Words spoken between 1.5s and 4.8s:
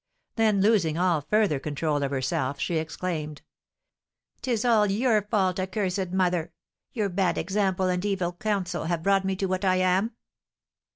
control of herself, she exclaimed, "'Tis